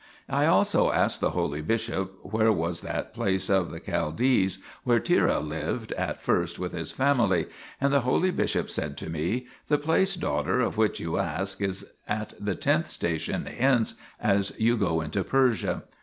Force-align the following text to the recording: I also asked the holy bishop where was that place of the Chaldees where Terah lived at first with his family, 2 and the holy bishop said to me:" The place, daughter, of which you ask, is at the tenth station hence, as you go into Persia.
I 0.29 0.47
also 0.47 0.91
asked 0.91 1.21
the 1.21 1.29
holy 1.29 1.61
bishop 1.61 2.13
where 2.23 2.51
was 2.51 2.81
that 2.81 3.13
place 3.13 3.51
of 3.51 3.69
the 3.69 3.79
Chaldees 3.79 4.57
where 4.83 4.99
Terah 4.99 5.39
lived 5.41 5.91
at 5.91 6.19
first 6.23 6.57
with 6.57 6.71
his 6.71 6.91
family, 6.91 7.43
2 7.43 7.49
and 7.81 7.93
the 7.93 7.99
holy 8.01 8.31
bishop 8.31 8.71
said 8.71 8.97
to 8.97 9.11
me:" 9.11 9.45
The 9.67 9.77
place, 9.77 10.15
daughter, 10.15 10.59
of 10.59 10.75
which 10.75 10.99
you 10.99 11.19
ask, 11.19 11.61
is 11.61 11.85
at 12.07 12.33
the 12.43 12.55
tenth 12.55 12.87
station 12.87 13.45
hence, 13.45 13.93
as 14.19 14.53
you 14.57 14.75
go 14.75 15.01
into 15.01 15.23
Persia. 15.23 15.83